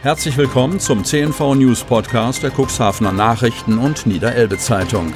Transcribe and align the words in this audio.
Herzlich 0.00 0.36
willkommen 0.36 0.78
zum 0.78 1.04
CNV 1.04 1.56
News 1.56 1.82
Podcast 1.82 2.44
der 2.44 2.52
Cuxhavener 2.52 3.10
Nachrichten 3.10 3.78
und 3.78 4.06
Niederelbe 4.06 4.56
Zeitung. 4.56 5.12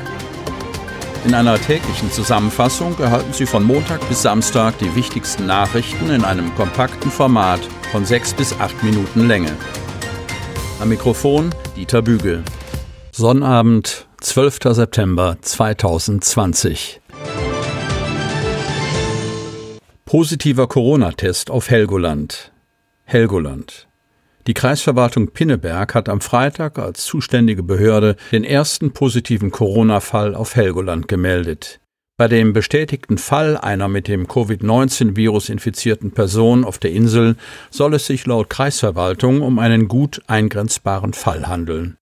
In 1.24 1.34
einer 1.34 1.56
täglichen 1.56 2.10
Zusammenfassung 2.10 2.98
erhalten 2.98 3.32
Sie 3.32 3.46
von 3.46 3.62
Montag 3.62 4.00
bis 4.08 4.22
Samstag 4.22 4.76
die 4.78 4.92
wichtigsten 4.96 5.46
Nachrichten 5.46 6.10
in 6.10 6.24
einem 6.24 6.52
kompakten 6.56 7.12
Format 7.12 7.60
von 7.92 8.04
sechs 8.04 8.34
bis 8.34 8.58
acht 8.58 8.82
Minuten 8.82 9.28
Länge. 9.28 9.56
Am 10.80 10.88
Mikrofon 10.88 11.54
Dieter 11.76 12.02
Bügel. 12.02 12.42
Sonnabend, 13.12 14.08
12. 14.20 14.58
September 14.70 15.36
2020. 15.40 17.00
Positiver 20.06 20.66
Corona-Test 20.66 21.52
auf 21.52 21.70
Helgoland. 21.70 22.50
Helgoland. 23.04 23.86
Die 24.48 24.54
Kreisverwaltung 24.54 25.28
Pinneberg 25.28 25.94
hat 25.94 26.08
am 26.08 26.20
Freitag 26.20 26.78
als 26.78 27.04
zuständige 27.04 27.62
Behörde 27.62 28.16
den 28.32 28.42
ersten 28.42 28.92
positiven 28.92 29.52
Corona-Fall 29.52 30.34
auf 30.34 30.56
Helgoland 30.56 31.06
gemeldet. 31.06 31.78
Bei 32.18 32.26
dem 32.28 32.52
bestätigten 32.52 33.18
Fall 33.18 33.56
einer 33.56 33.88
mit 33.88 34.08
dem 34.08 34.26
Covid-19-Virus 34.26 35.48
infizierten 35.48 36.10
Person 36.10 36.64
auf 36.64 36.78
der 36.78 36.92
Insel 36.92 37.36
soll 37.70 37.94
es 37.94 38.06
sich 38.06 38.26
laut 38.26 38.50
Kreisverwaltung 38.50 39.42
um 39.42 39.58
einen 39.58 39.88
gut 39.88 40.22
eingrenzbaren 40.26 41.14
Fall 41.14 41.46
handeln. 41.46 41.96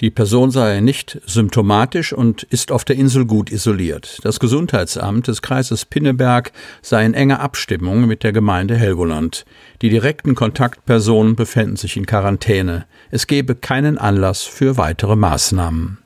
Die 0.00 0.10
Person 0.10 0.50
sei 0.50 0.80
nicht 0.80 1.20
symptomatisch 1.24 2.12
und 2.12 2.42
ist 2.42 2.72
auf 2.72 2.84
der 2.84 2.96
Insel 2.96 3.26
gut 3.26 3.52
isoliert. 3.52 4.18
Das 4.24 4.40
Gesundheitsamt 4.40 5.28
des 5.28 5.40
Kreises 5.40 5.84
Pinneberg 5.84 6.50
sei 6.82 7.06
in 7.06 7.14
enger 7.14 7.38
Abstimmung 7.38 8.06
mit 8.06 8.24
der 8.24 8.32
Gemeinde 8.32 8.76
Helgoland. 8.76 9.44
Die 9.82 9.90
direkten 9.90 10.34
Kontaktpersonen 10.34 11.36
befänden 11.36 11.76
sich 11.76 11.96
in 11.96 12.06
Quarantäne. 12.06 12.86
Es 13.12 13.28
gebe 13.28 13.54
keinen 13.54 13.96
Anlass 13.96 14.42
für 14.42 14.76
weitere 14.76 15.14
Maßnahmen. 15.14 15.98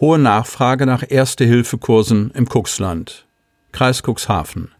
Hohe 0.00 0.18
Nachfrage 0.20 0.86
nach 0.86 1.02
Erste-Hilfe-Kursen 1.08 2.30
im 2.34 2.46
Cuxland. 2.46 3.26
Kreis 3.72 4.02
Cuxhaven. 4.06 4.70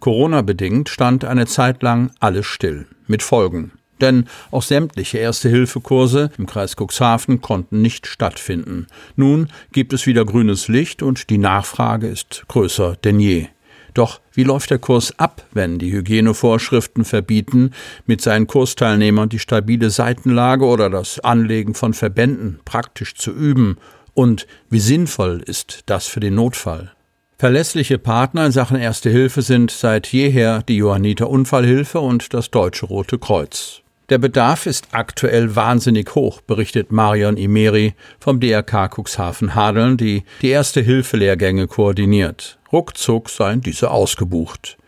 Corona-bedingt 0.00 0.88
stand 0.88 1.24
eine 1.24 1.46
Zeit 1.46 1.84
lang 1.84 2.10
alles 2.18 2.46
still. 2.46 2.86
Mit 3.06 3.22
Folgen. 3.22 3.70
Denn 4.00 4.26
auch 4.50 4.62
sämtliche 4.62 5.18
Erste-Hilfe-Kurse 5.18 6.30
im 6.38 6.46
Kreis 6.46 6.76
Cuxhaven 6.76 7.40
konnten 7.40 7.82
nicht 7.82 8.06
stattfinden. 8.06 8.86
Nun 9.16 9.48
gibt 9.72 9.92
es 9.92 10.06
wieder 10.06 10.24
grünes 10.24 10.68
Licht 10.68 11.02
und 11.02 11.30
die 11.30 11.38
Nachfrage 11.38 12.08
ist 12.08 12.44
größer 12.48 12.96
denn 13.04 13.20
je. 13.20 13.48
Doch 13.94 14.20
wie 14.32 14.44
läuft 14.44 14.70
der 14.70 14.78
Kurs 14.78 15.18
ab, 15.18 15.44
wenn 15.52 15.78
die 15.78 15.92
Hygienevorschriften 15.92 17.04
verbieten, 17.04 17.72
mit 18.06 18.20
seinen 18.20 18.46
Kursteilnehmern 18.46 19.28
die 19.28 19.38
stabile 19.38 19.90
Seitenlage 19.90 20.64
oder 20.64 20.90
das 20.90 21.20
Anlegen 21.20 21.74
von 21.74 21.94
Verbänden 21.94 22.60
praktisch 22.64 23.14
zu 23.14 23.32
üben? 23.32 23.78
Und 24.14 24.46
wie 24.68 24.80
sinnvoll 24.80 25.42
ist 25.44 25.82
das 25.86 26.06
für 26.06 26.20
den 26.20 26.34
Notfall? 26.34 26.92
Verlässliche 27.38 27.98
Partner 27.98 28.46
in 28.46 28.52
Sachen 28.52 28.76
Erste 28.76 29.08
Hilfe 29.08 29.40
sind 29.40 29.70
seit 29.70 30.08
jeher 30.08 30.62
die 30.62 30.76
Johanniter 30.76 31.30
Unfallhilfe 31.30 31.98
und 31.98 32.34
das 32.34 32.50
Deutsche 32.50 32.86
Rote 32.86 33.18
Kreuz. 33.18 33.82
Der 34.10 34.18
Bedarf 34.18 34.66
ist 34.66 34.88
aktuell 34.90 35.54
wahnsinnig 35.54 36.16
hoch, 36.16 36.40
berichtet 36.40 36.90
Marion 36.90 37.36
Imeri 37.36 37.94
vom 38.18 38.40
DRK 38.40 38.88
Cuxhaven 38.88 39.54
Hadeln, 39.54 39.96
die 39.96 40.24
die 40.42 40.48
erste 40.48 40.80
Hilfelehrgänge 40.80 41.68
koordiniert. 41.68 42.58
Ruckzuck 42.72 43.30
seien 43.30 43.60
diese 43.60 43.92
ausgebucht. 43.92 44.78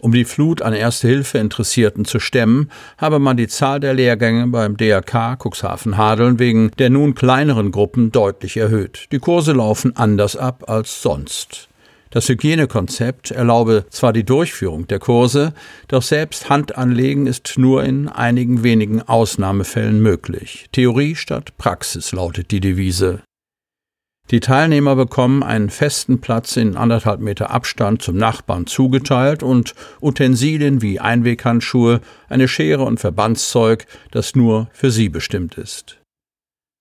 Um 0.00 0.12
die 0.12 0.24
Flut 0.24 0.62
an 0.62 0.74
Erste-Hilfe-Interessierten 0.74 2.04
zu 2.04 2.20
stemmen, 2.20 2.70
habe 2.98 3.18
man 3.18 3.36
die 3.36 3.48
Zahl 3.48 3.80
der 3.80 3.94
Lehrgänge 3.94 4.46
beim 4.46 4.76
DRK 4.76 5.36
Cuxhaven 5.42 5.96
Hadeln 5.96 6.38
wegen 6.38 6.70
der 6.78 6.90
nun 6.90 7.16
kleineren 7.16 7.72
Gruppen 7.72 8.12
deutlich 8.12 8.56
erhöht. 8.58 9.08
Die 9.10 9.18
Kurse 9.18 9.54
laufen 9.54 9.96
anders 9.96 10.36
ab 10.36 10.70
als 10.70 11.02
sonst. 11.02 11.68
Das 12.10 12.28
Hygienekonzept 12.28 13.30
erlaube 13.30 13.84
zwar 13.90 14.12
die 14.12 14.24
Durchführung 14.24 14.86
der 14.86 14.98
Kurse, 14.98 15.52
doch 15.88 16.02
selbst 16.02 16.48
Handanlegen 16.48 17.26
ist 17.26 17.54
nur 17.58 17.84
in 17.84 18.08
einigen 18.08 18.62
wenigen 18.62 19.02
Ausnahmefällen 19.02 20.00
möglich. 20.00 20.66
Theorie 20.72 21.16
statt 21.16 21.52
Praxis 21.58 22.12
lautet 22.12 22.50
die 22.50 22.60
Devise. 22.60 23.20
Die 24.30 24.40
Teilnehmer 24.40 24.94
bekommen 24.94 25.42
einen 25.42 25.70
festen 25.70 26.20
Platz 26.20 26.56
in 26.58 26.76
anderthalb 26.76 27.20
Meter 27.20 27.50
Abstand 27.50 28.02
zum 28.02 28.16
Nachbarn 28.16 28.66
zugeteilt 28.66 29.42
und 29.42 29.74
Utensilien 30.02 30.82
wie 30.82 31.00
Einweghandschuhe, 31.00 32.00
eine 32.28 32.46
Schere 32.46 32.84
und 32.84 33.00
Verbandszeug, 33.00 33.86
das 34.10 34.34
nur 34.34 34.68
für 34.72 34.90
sie 34.90 35.08
bestimmt 35.08 35.56
ist. 35.56 35.98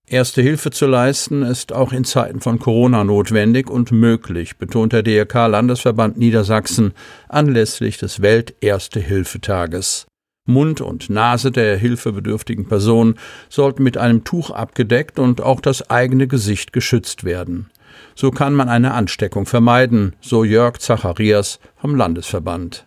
Erste 0.09 0.41
Hilfe 0.41 0.71
zu 0.71 0.87
leisten 0.87 1.43
ist 1.43 1.73
auch 1.73 1.91
in 1.91 2.05
Zeiten 2.05 2.39
von 2.39 2.59
Corona 2.59 3.03
notwendig 3.03 3.69
und 3.69 3.91
möglich, 3.91 4.55
betont 4.55 4.93
der 4.93 5.03
DRK 5.03 5.47
Landesverband 5.47 6.17
Niedersachsen 6.17 6.93
anlässlich 7.27 7.97
des 7.97 8.21
Welt-Erste-Hilfetages. 8.21 10.05
Mund 10.45 10.79
und 10.79 11.09
Nase 11.09 11.51
der 11.51 11.75
hilfebedürftigen 11.75 12.69
Person 12.69 13.15
sollten 13.49 13.83
mit 13.83 13.97
einem 13.97 14.23
Tuch 14.23 14.49
abgedeckt 14.49 15.19
und 15.19 15.41
auch 15.41 15.59
das 15.59 15.89
eigene 15.89 16.29
Gesicht 16.29 16.71
geschützt 16.71 17.25
werden. 17.25 17.69
So 18.15 18.31
kann 18.31 18.53
man 18.53 18.69
eine 18.69 18.93
Ansteckung 18.93 19.45
vermeiden, 19.45 20.15
so 20.21 20.45
Jörg 20.45 20.77
Zacharias 20.77 21.59
vom 21.75 21.95
Landesverband. 21.95 22.86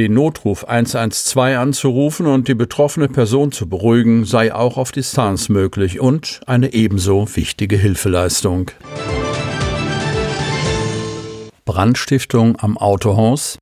Den 0.00 0.14
Notruf 0.14 0.64
112 0.64 1.58
anzurufen 1.58 2.26
und 2.26 2.48
die 2.48 2.54
betroffene 2.54 3.06
Person 3.06 3.52
zu 3.52 3.68
beruhigen, 3.68 4.24
sei 4.24 4.54
auch 4.54 4.78
auf 4.78 4.92
Distanz 4.92 5.50
möglich 5.50 6.00
und 6.00 6.40
eine 6.46 6.72
ebenso 6.72 7.28
wichtige 7.36 7.76
Hilfeleistung. 7.76 8.70
Brandstiftung 11.66 12.56
am 12.58 12.78
Autohaus 12.78 13.58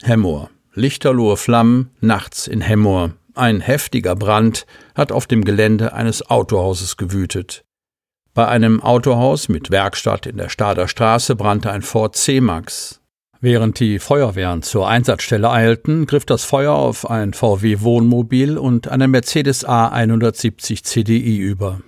Hemmoor. 0.00 0.48
Lichterlohe 0.74 1.36
Flammen 1.36 1.90
nachts 2.00 2.46
in 2.46 2.60
Hemmoor. 2.60 3.10
Ein 3.34 3.60
heftiger 3.60 4.14
Brand 4.14 4.66
hat 4.94 5.10
auf 5.10 5.26
dem 5.26 5.44
Gelände 5.44 5.92
eines 5.92 6.30
Autohauses 6.30 6.96
gewütet. 6.96 7.64
Bei 8.32 8.46
einem 8.46 8.80
Autohaus 8.80 9.48
mit 9.48 9.72
Werkstatt 9.72 10.26
in 10.26 10.36
der 10.36 10.50
Stader 10.50 10.86
Straße 10.86 11.34
brannte 11.34 11.72
ein 11.72 11.82
Ford 11.82 12.14
C-Max. 12.14 13.00
Während 13.44 13.78
die 13.78 13.98
Feuerwehren 13.98 14.62
zur 14.62 14.88
Einsatzstelle 14.88 15.50
eilten, 15.50 16.06
griff 16.06 16.24
das 16.24 16.44
Feuer 16.44 16.72
auf 16.72 17.10
ein 17.10 17.34
VW 17.34 17.80
Wohnmobil 17.80 18.56
und 18.56 18.88
einen 18.88 19.10
Mercedes 19.10 19.68
A170 19.68 20.82
CDI 20.82 21.36
über. 21.40 21.82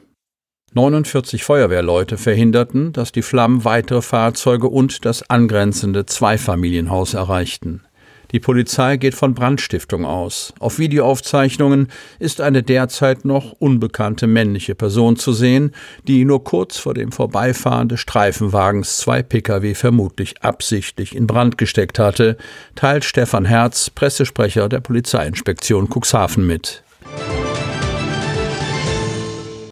49 0.75 1.45
Feuerwehrleute 1.45 2.19
verhinderten, 2.19 2.93
dass 2.93 3.11
die 3.11 3.23
Flammen 3.23 3.65
weitere 3.65 4.03
Fahrzeuge 4.03 4.69
und 4.69 5.07
das 5.07 5.31
angrenzende 5.31 6.05
Zweifamilienhaus 6.05 7.15
erreichten. 7.15 7.86
Die 8.33 8.41
Polizei 8.41 8.97
geht 8.97 9.15
von 9.15 9.35
Brandstiftung 9.35 10.05
aus. 10.05 10.53
Auf 10.59 10.79
Videoaufzeichnungen 10.79 11.89
ist 12.19 12.41
eine 12.41 12.63
derzeit 12.63 13.25
noch 13.25 13.53
unbekannte 13.53 14.27
männliche 14.27 14.75
Person 14.75 15.17
zu 15.17 15.33
sehen, 15.33 15.73
die 16.07 16.25
nur 16.25 16.45
kurz 16.45 16.79
vor 16.79 16.95
dem 16.95 17.13
Vorbeifahren 17.13 17.89
des 17.89 18.01
Streifenwagens 18.01 18.99
zwei 18.99 19.23
Pkw 19.23 19.75
vermutlich 19.75 20.43
absichtlich 20.43 21.15
in 21.15 21.27
Brand 21.27 21.59
gesteckt 21.59 21.99
hatte, 21.99 22.37
teilt 22.75 23.05
Stefan 23.05 23.45
Herz, 23.45 23.91
Pressesprecher 23.91 24.69
der 24.69 24.81
Polizeiinspektion 24.81 25.89
Cuxhaven 25.89 26.47
mit. 26.47 26.83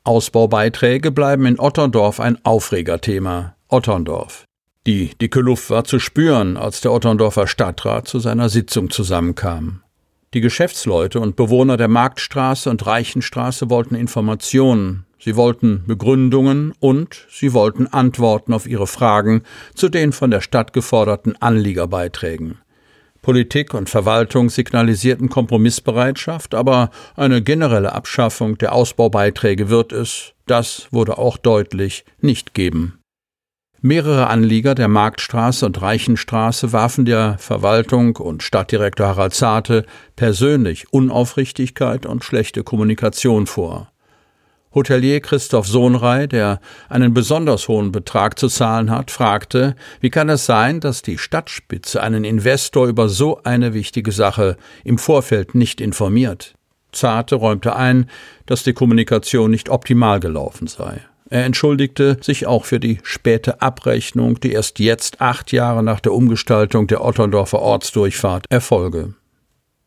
Ausbaubeiträge 0.05 1.11
bleiben 1.11 1.47
in 1.47 1.59
Otterndorf 1.59 2.21
ein 2.21 2.39
Aufregerthema. 2.45 3.57
Otterndorf. 3.69 4.45
Die 4.87 5.15
dicke 5.19 5.41
Luft 5.41 5.71
war 5.71 5.85
zu 5.85 5.99
spüren, 5.99 6.59
als 6.59 6.83
der 6.83 6.93
Otterndorfer 6.93 7.47
Stadtrat 7.47 8.07
zu 8.07 8.19
seiner 8.19 8.51
Sitzung 8.51 8.91
zusammenkam. 8.91 9.81
Die 10.35 10.43
Geschäftsleute 10.43 11.21
und 11.21 11.37
Bewohner 11.37 11.79
der 11.79 11.89
Marktstraße 11.89 12.69
und 12.69 12.85
Reichenstraße 12.85 13.71
wollten 13.71 13.95
Informationen, 13.95 15.07
sie 15.19 15.37
wollten 15.37 15.85
Begründungen 15.87 16.75
und 16.81 17.27
sie 17.31 17.55
wollten 17.55 17.87
Antworten 17.87 18.53
auf 18.53 18.67
ihre 18.67 18.87
Fragen 18.87 19.45
zu 19.75 19.89
den 19.89 20.13
von 20.13 20.31
der 20.31 20.43
Stadt 20.43 20.75
geforderten 20.75 21.35
Anliegerbeiträgen. 21.41 22.59
Politik 23.23 23.73
und 23.73 23.89
Verwaltung 23.89 24.51
signalisierten 24.51 25.31
Kompromissbereitschaft, 25.31 26.55
aber 26.55 26.91
eine 27.17 27.41
generelle 27.41 27.93
Abschaffung 27.93 28.59
der 28.59 28.75
Ausbaubeiträge 28.75 29.71
wird 29.71 29.93
es, 29.93 30.35
das 30.45 30.89
wurde 30.91 31.17
auch 31.17 31.39
deutlich, 31.39 32.05
nicht 32.21 32.53
geben. 32.53 32.99
Mehrere 33.87 34.29
Anlieger 34.29 34.75
der 34.75 34.89
Marktstraße 34.89 35.67
und 35.67 35.83
Reichenstraße 35.83 36.73
warfen 36.73 37.05
der 37.05 37.37
Verwaltung 37.37 38.17
und 38.17 38.43
Stadtdirektor 38.43 39.09
Harald 39.09 39.35
Zarte 39.35 39.85
persönlich 40.17 40.91
Unaufrichtigkeit 40.91 42.07
und 42.07 42.25
schlechte 42.25 42.65
Kommunikation 42.65 43.47
vor. 43.47 43.93
Hotelier 44.75 45.21
Christoph 45.21 45.67
Sohnrei, 45.67 46.27
der 46.27 46.63
einen 46.89 47.13
besonders 47.13 47.69
hohen 47.69 47.93
Betrag 47.93 48.39
zu 48.39 48.49
zahlen 48.49 48.91
hat, 48.91 49.11
fragte, 49.11 49.77
wie 50.01 50.09
kann 50.09 50.31
es 50.31 50.47
sein, 50.47 50.81
dass 50.81 51.03
die 51.03 51.19
Stadtspitze 51.19 52.03
einen 52.03 52.25
Investor 52.25 52.87
über 52.87 53.11
so 53.11 53.43
eine 53.45 53.75
wichtige 53.75 54.13
Sache 54.13 54.57
im 54.83 54.97
Vorfeld 54.97 55.55
nicht 55.55 55.83
informiert? 55.83 56.55
Zarte 56.93 57.35
räumte 57.35 57.77
ein, 57.77 58.09
dass 58.47 58.63
die 58.63 58.73
Kommunikation 58.73 59.51
nicht 59.51 59.69
optimal 59.69 60.21
gelaufen 60.21 60.69
sei. 60.69 61.03
Er 61.35 61.45
entschuldigte 61.45 62.17
sich 62.21 62.47
auch 62.47 62.65
für 62.65 62.79
die 62.79 63.01
späte 63.03 63.61
Abrechnung, 63.61 64.39
die 64.39 64.53
erst 64.53 64.79
jetzt, 64.79 65.21
acht 65.21 65.51
Jahre 65.51 65.83
nach 65.83 65.99
der 65.99 66.13
Umgestaltung 66.13 66.87
der 66.87 67.05
Otterndorfer 67.05 67.59
Ortsdurchfahrt, 67.59 68.47
erfolge. 68.51 69.15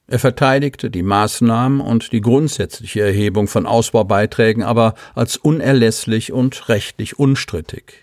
Er 0.08 0.20
verteidigte 0.20 0.90
die 0.90 1.04
Maßnahmen 1.04 1.80
und 1.80 2.12
die 2.12 2.20
grundsätzliche 2.20 3.00
Erhebung 3.00 3.48
von 3.48 3.66
Ausbaubeiträgen 3.66 4.62
aber 4.62 4.94
als 5.16 5.38
unerlässlich 5.38 6.34
und 6.34 6.68
rechtlich 6.68 7.18
unstrittig. 7.18 7.94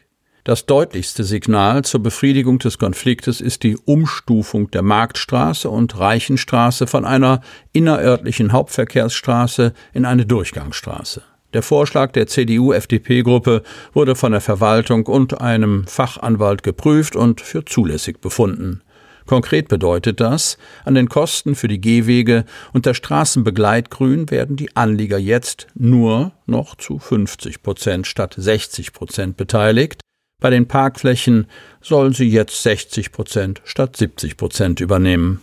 Das 0.44 0.64
deutlichste 0.64 1.22
Signal 1.22 1.84
zur 1.84 2.02
Befriedigung 2.02 2.60
des 2.60 2.78
Konfliktes 2.78 3.42
ist 3.42 3.62
die 3.62 3.76
Umstufung 3.76 4.70
der 4.70 4.80
Marktstraße 4.80 5.68
und 5.68 5.98
Reichenstraße 5.98 6.86
von 6.86 7.04
einer 7.04 7.42
innerörtlichen 7.74 8.52
Hauptverkehrsstraße 8.52 9.74
in 9.92 10.06
eine 10.06 10.24
Durchgangsstraße. 10.24 11.20
Der 11.54 11.62
Vorschlag 11.62 12.10
der 12.10 12.26
CDU-FDP-Gruppe 12.26 13.62
wurde 13.92 14.16
von 14.16 14.32
der 14.32 14.40
Verwaltung 14.40 15.06
und 15.06 15.40
einem 15.40 15.86
Fachanwalt 15.86 16.64
geprüft 16.64 17.14
und 17.14 17.40
für 17.40 17.64
zulässig 17.64 18.20
befunden. 18.20 18.82
Konkret 19.24 19.68
bedeutet 19.68 20.20
das, 20.20 20.58
an 20.84 20.96
den 20.96 21.08
Kosten 21.08 21.54
für 21.54 21.68
die 21.68 21.80
Gehwege 21.80 22.44
und 22.72 22.86
der 22.86 22.92
Straßenbegleitgrün 22.92 24.30
werden 24.30 24.56
die 24.56 24.76
Anlieger 24.76 25.16
jetzt 25.16 25.68
nur 25.74 26.32
noch 26.44 26.74
zu 26.74 26.98
50 26.98 27.62
Prozent 27.62 28.08
statt 28.08 28.34
60 28.36 28.92
Prozent 28.92 29.36
beteiligt. 29.36 30.00
Bei 30.42 30.50
den 30.50 30.66
Parkflächen 30.66 31.46
sollen 31.80 32.12
sie 32.12 32.28
jetzt 32.28 32.64
60 32.64 33.12
Prozent 33.12 33.62
statt 33.64 33.96
70 33.96 34.36
Prozent 34.36 34.80
übernehmen. 34.80 35.40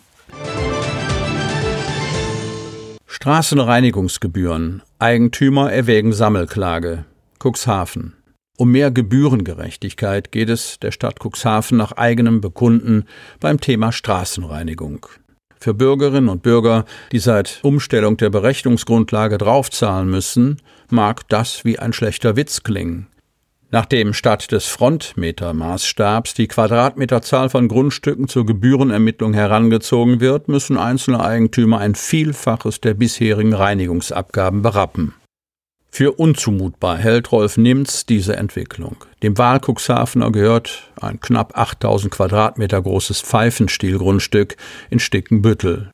Straßenreinigungsgebühren. 3.14 4.84
Eigentümer 4.98 5.70
erwägen 5.70 6.14
Sammelklage. 6.14 7.04
Cuxhaven. 7.44 8.14
Um 8.58 8.72
mehr 8.72 8.90
Gebührengerechtigkeit 8.90 10.32
geht 10.32 10.50
es 10.50 10.80
der 10.80 10.92
Stadt 10.92 11.20
Cuxhaven 11.22 11.78
nach 11.78 11.92
eigenem 11.92 12.40
Bekunden 12.40 13.04
beim 13.42 13.60
Thema 13.60 13.92
Straßenreinigung. 13.92 15.08
Für 15.60 15.74
Bürgerinnen 15.74 16.30
und 16.30 16.42
Bürger, 16.42 16.86
die 17.12 17.20
seit 17.20 17.60
Umstellung 17.64 18.16
der 18.16 18.30
Berechnungsgrundlage 18.30 19.38
draufzahlen 19.38 20.10
müssen, 20.10 20.62
mag 20.90 21.28
das 21.28 21.66
wie 21.66 21.78
ein 21.80 21.92
schlechter 21.92 22.38
Witz 22.38 22.64
klingen. 22.64 23.08
Nachdem 23.74 24.14
statt 24.14 24.52
des 24.52 24.68
Frontmetermaßstabs 24.68 26.34
die 26.34 26.50
Quadratmeterzahl 26.50 27.50
von 27.50 27.70
Grundstücken 27.70 28.28
zur 28.28 28.46
Gebührenermittlung 28.46 29.34
herangezogen 29.34 30.20
wird, 30.20 30.50
müssen 30.50 30.78
einzelne 30.78 31.22
Eigentümer 31.22 31.80
ein 31.80 31.96
Vielfaches 31.96 32.82
der 32.82 32.96
bisherigen 32.96 33.54
Reinigungsabgaben 33.54 34.62
berappen. 34.62 35.14
Für 35.90 36.14
unzumutbar 36.14 36.98
hält 36.98 37.32
Rolf 37.32 37.58
Nimz 37.58 38.06
diese 38.06 38.36
Entwicklung. 38.36 38.98
Dem 39.24 39.38
Wahlkuxhafener 39.38 40.32
gehört 40.32 40.92
ein 41.00 41.22
knapp 41.22 41.58
8000 41.58 42.14
Quadratmeter 42.14 42.82
großes 42.82 43.22
Pfeifenstielgrundstück 43.22 44.58
in 44.90 45.00
Stickenbüttel. 45.00 45.92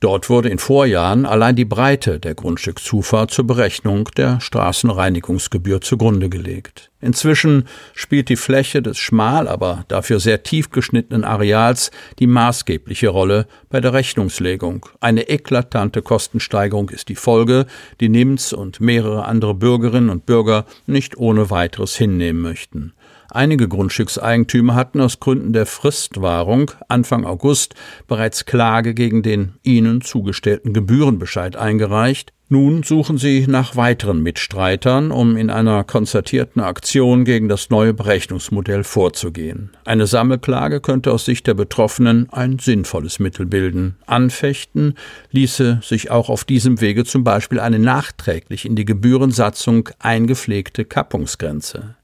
Dort 0.00 0.28
wurde 0.28 0.50
in 0.50 0.58
Vorjahren 0.58 1.24
allein 1.24 1.56
die 1.56 1.64
Breite 1.64 2.20
der 2.20 2.34
Grundstückszufahrt 2.34 3.30
zur 3.30 3.46
Berechnung 3.46 4.10
der 4.16 4.38
Straßenreinigungsgebühr 4.40 5.80
zugrunde 5.80 6.28
gelegt. 6.28 6.90
Inzwischen 7.00 7.66
spielt 7.94 8.28
die 8.28 8.36
Fläche 8.36 8.82
des 8.82 8.98
schmal, 8.98 9.48
aber 9.48 9.84
dafür 9.88 10.20
sehr 10.20 10.42
tief 10.42 10.70
geschnittenen 10.70 11.24
Areals 11.24 11.90
die 12.18 12.26
maßgebliche 12.26 13.08
Rolle 13.08 13.46
bei 13.70 13.80
der 13.80 13.92
Rechnungslegung. 13.94 14.86
Eine 15.00 15.28
eklatante 15.28 16.02
Kostensteigerung 16.02 16.90
ist 16.90 17.08
die 17.08 17.14
Folge, 17.14 17.66
die 18.00 18.08
Nimz 18.08 18.52
und 18.52 18.80
mehrere 18.80 19.24
andere 19.24 19.54
Bürgerinnen 19.54 20.10
und 20.10 20.26
Bürger 20.26 20.66
nicht 20.86 21.16
ohne 21.16 21.50
weiteres 21.50 21.96
hinnehmen 21.96 22.42
möchten. 22.42 22.92
Einige 23.30 23.68
Grundstückseigentümer 23.68 24.74
hatten 24.74 25.00
aus 25.00 25.20
Gründen 25.20 25.52
der 25.52 25.66
Fristwahrung 25.66 26.70
Anfang 26.88 27.24
August 27.24 27.74
bereits 28.06 28.44
Klage 28.44 28.94
gegen 28.94 29.22
den 29.22 29.54
ihnen 29.62 30.00
zugestellten 30.00 30.72
Gebührenbescheid 30.72 31.56
eingereicht. 31.56 32.32
Nun 32.50 32.82
suchen 32.82 33.16
sie 33.16 33.46
nach 33.48 33.74
weiteren 33.74 34.22
Mitstreitern, 34.22 35.10
um 35.10 35.36
in 35.36 35.48
einer 35.48 35.82
konzertierten 35.82 36.60
Aktion 36.60 37.24
gegen 37.24 37.48
das 37.48 37.70
neue 37.70 37.94
Berechnungsmodell 37.94 38.84
vorzugehen. 38.84 39.70
Eine 39.86 40.06
Sammelklage 40.06 40.80
könnte 40.80 41.10
aus 41.10 41.24
Sicht 41.24 41.46
der 41.46 41.54
Betroffenen 41.54 42.28
ein 42.30 42.58
sinnvolles 42.58 43.18
Mittel 43.18 43.46
bilden. 43.46 43.96
Anfechten 44.06 44.94
ließe 45.30 45.80
sich 45.82 46.10
auch 46.10 46.28
auf 46.28 46.44
diesem 46.44 46.82
Wege 46.82 47.04
zum 47.04 47.24
Beispiel 47.24 47.60
eine 47.60 47.78
nachträglich 47.78 48.66
in 48.66 48.76
die 48.76 48.84
Gebührensatzung 48.84 49.88
eingepflegte 49.98 50.84
Kappungsgrenze. 50.84 51.96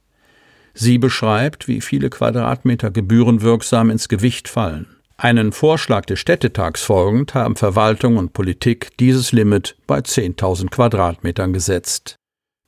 Sie 0.75 0.99
beschreibt, 0.99 1.69
wie 1.69 1.81
viele 1.81 2.11
Quadratmeter 2.11 2.91
gebührenwirksam 2.91 3.91
ins 3.91 4.09
Gewicht 4.09 4.49
fallen. 4.49 4.87
Einen 5.17 5.53
Vorschlag 5.53 6.07
des 6.07 6.19
Städtetags 6.19 6.83
folgend 6.83 7.35
haben 7.35 7.55
Verwaltung 7.55 8.17
und 8.17 8.33
Politik 8.33 8.97
dieses 8.99 9.33
Limit 9.33 9.77
bei 9.87 9.99
10.000 9.99 10.71
Quadratmetern 10.71 11.53
gesetzt. 11.53 12.17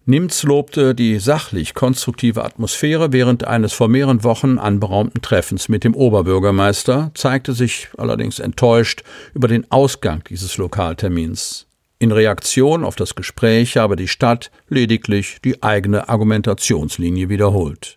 Nimz 0.05 0.43
lobte 0.43 0.95
die 0.95 1.19
sachlich 1.19 1.75
konstruktive 1.75 2.45
Atmosphäre 2.45 3.13
während 3.13 3.45
eines 3.45 3.73
vor 3.73 3.89
mehreren 3.89 4.25
Wochen 4.25 4.59
anberaumten 4.59 5.23
Treffens 5.23 5.69
mit 5.69 5.85
dem 5.85 5.95
Oberbürgermeister, 5.95 7.13
zeigte 7.15 7.53
sich 7.53 7.89
allerdings 7.97 8.41
enttäuscht 8.41 9.03
über 9.33 9.47
den 9.47 9.71
Ausgang 9.71 10.23
dieses 10.29 10.59
Lokaltermins. 10.59 11.69
In 12.03 12.11
Reaktion 12.11 12.83
auf 12.83 12.97
das 12.97 13.15
Gespräch 13.15 13.77
habe 13.77 13.95
die 13.95 14.09
Stadt 14.09 14.51
lediglich 14.69 15.37
die 15.45 15.63
eigene 15.63 16.09
Argumentationslinie 16.09 17.29
wiederholt. 17.29 17.97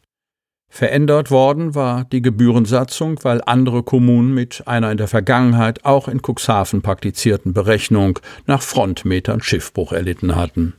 Verändert 0.70 1.32
worden 1.32 1.74
war 1.74 2.06
die 2.06 2.22
Gebührensatzung, 2.22 3.20
weil 3.24 3.42
andere 3.48 3.82
Kommunen 3.82 4.32
mit 4.32 4.62
einer 4.68 4.92
in 4.92 5.00
der 5.00 5.08
Vergangenheit 5.08 5.86
auch 5.86 6.08
in 6.08 6.22
Cuxhaven 6.22 6.84
praktizierten 6.84 7.54
Berechnung 7.54 8.20
nach 8.46 8.62
Frontmetern 8.62 9.42
Schiffbruch 9.42 9.92
erlitten 9.92 10.36
hatten. 10.36 10.76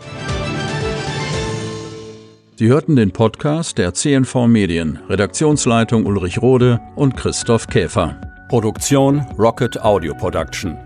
Sie 2.54 2.68
hörten 2.68 2.94
den 2.94 3.10
Podcast 3.10 3.78
der 3.78 3.92
CNV 3.92 4.46
Medien, 4.46 5.00
Redaktionsleitung 5.08 6.06
Ulrich 6.06 6.40
Rode 6.40 6.80
und 6.94 7.16
Christoph 7.16 7.66
Käfer. 7.66 8.20
Produktion 8.48 9.26
Rocket 9.36 9.82
Audio 9.82 10.14
Production. 10.14 10.85